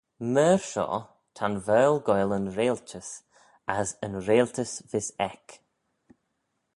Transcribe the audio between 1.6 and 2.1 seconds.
Vaarle